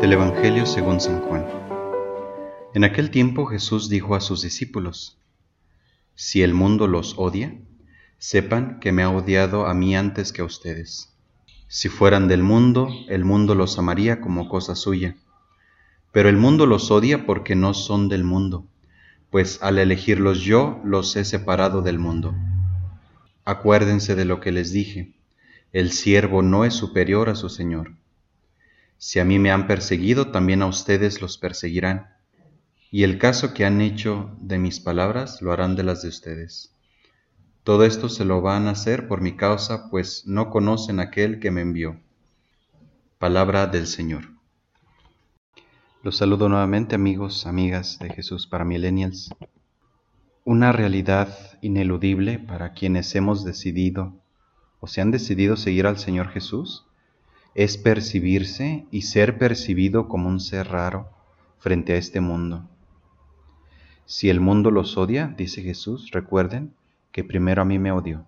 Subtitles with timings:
[0.00, 1.46] Del Evangelio según San Juan.
[2.74, 5.20] En aquel tiempo Jesús dijo a sus discípulos,
[6.16, 7.56] Si el mundo los odia,
[8.18, 11.14] sepan que me ha odiado a mí antes que a ustedes.
[11.68, 15.14] Si fueran del mundo, el mundo los amaría como cosa suya.
[16.10, 18.66] Pero el mundo los odia porque no son del mundo,
[19.30, 22.34] pues al elegirlos yo los he separado del mundo.
[23.44, 25.14] Acuérdense de lo que les dije,
[25.72, 27.96] el siervo no es superior a su Señor.
[28.96, 32.14] Si a mí me han perseguido, también a ustedes los perseguirán.
[32.90, 36.74] Y el caso que han hecho de mis palabras lo harán de las de ustedes.
[37.64, 41.50] Todo esto se lo van a hacer por mi causa, pues no conocen aquel que
[41.50, 42.00] me envió.
[43.18, 44.28] Palabra del Señor.
[46.02, 49.30] Los saludo nuevamente amigos, amigas de Jesús para Millennials.
[50.46, 54.12] Una realidad ineludible para quienes hemos decidido
[54.78, 56.84] o se han decidido seguir al Señor Jesús
[57.54, 61.08] es percibirse y ser percibido como un ser raro
[61.58, 62.68] frente a este mundo.
[64.04, 66.74] Si el mundo los odia, dice Jesús, recuerden,
[67.10, 68.26] que primero a mí me odió.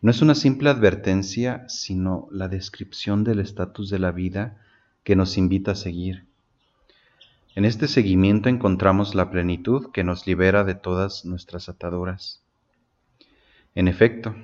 [0.00, 4.58] No es una simple advertencia, sino la descripción del estatus de la vida
[5.02, 6.24] que nos invita a seguir.
[7.54, 12.42] En este seguimiento encontramos la plenitud que nos libera de todas nuestras ataduras.
[13.74, 14.34] En efecto,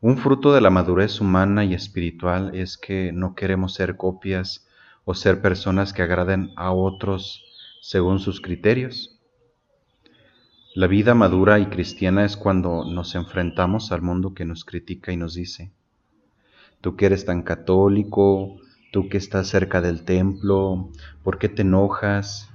[0.00, 4.66] un fruto de la madurez humana y espiritual es que no queremos ser copias
[5.04, 7.44] o ser personas que agraden a otros
[7.80, 9.18] según sus criterios,
[10.74, 15.16] la vida madura y cristiana es cuando nos enfrentamos al mundo que nos critica y
[15.16, 15.72] nos dice,
[16.80, 18.60] tú que eres tan católico,
[18.90, 20.88] tú que estás cerca del templo,
[21.22, 22.50] ¿por qué te enojas?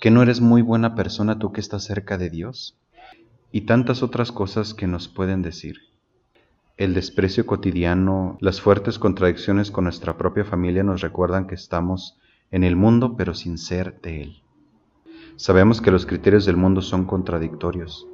[0.00, 2.78] ¿Que no eres muy buena persona tú que estás cerca de Dios?
[3.50, 5.76] Y tantas otras cosas que nos pueden decir.
[6.76, 12.18] El desprecio cotidiano, las fuertes contradicciones con nuestra propia familia nos recuerdan que estamos
[12.50, 14.42] en el mundo pero sin ser de él.
[15.36, 18.06] Sabemos que los criterios del mundo son contradictorios.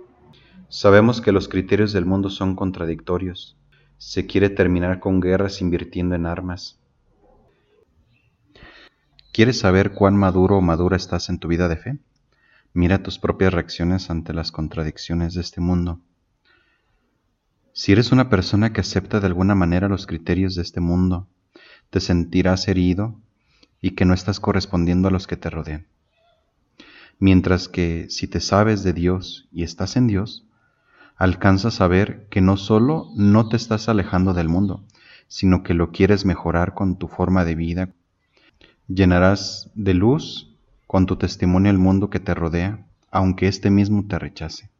[0.68, 3.56] Sabemos que los criterios del mundo son contradictorios.
[3.96, 6.78] Se quiere terminar con guerras invirtiendo en armas.
[9.38, 11.98] ¿Quieres saber cuán maduro o madura estás en tu vida de fe?
[12.72, 16.00] Mira tus propias reacciones ante las contradicciones de este mundo.
[17.72, 21.28] Si eres una persona que acepta de alguna manera los criterios de este mundo,
[21.90, 23.14] te sentirás herido
[23.80, 25.86] y que no estás correspondiendo a los que te rodean.
[27.20, 30.48] Mientras que si te sabes de Dios y estás en Dios,
[31.14, 34.82] alcanzas a ver que no solo no te estás alejando del mundo,
[35.28, 37.88] sino que lo quieres mejorar con tu forma de vida.
[38.88, 40.56] Llenarás de luz
[40.86, 44.70] con tu testimonio el mundo que te rodea, aunque éste mismo te rechace.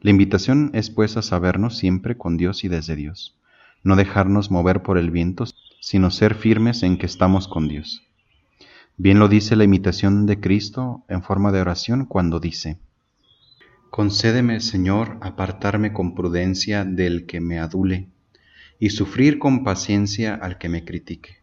[0.00, 3.36] La invitación es pues a sabernos siempre con Dios y desde Dios,
[3.82, 5.44] no dejarnos mover por el viento,
[5.80, 8.02] sino ser firmes en que estamos con Dios.
[8.96, 12.78] Bien lo dice la imitación de Cristo en forma de oración cuando dice,
[13.90, 18.08] Concédeme, Señor, apartarme con prudencia del que me adule
[18.78, 21.42] y sufrir con paciencia al que me critique,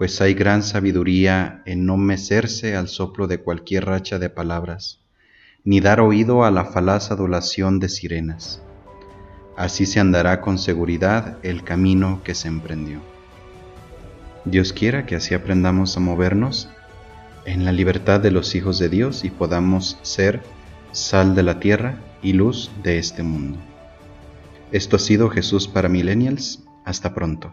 [0.00, 5.00] pues hay gran sabiduría en no mecerse al soplo de cualquier racha de palabras,
[5.62, 8.62] ni dar oído a la falaz adulación de sirenas.
[9.58, 13.02] Así se andará con seguridad el camino que se emprendió.
[14.46, 16.70] Dios quiera que así aprendamos a movernos
[17.44, 20.40] en la libertad de los hijos de Dios y podamos ser
[20.92, 23.58] sal de la tierra y luz de este mundo.
[24.72, 26.64] Esto ha sido Jesús para Millennials.
[26.86, 27.52] Hasta pronto.